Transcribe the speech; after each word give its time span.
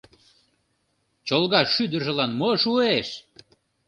Чолга 1.27 1.61
шӱдыржылан 1.73 2.31
мо 2.39 2.49
шуэш? 2.61 3.09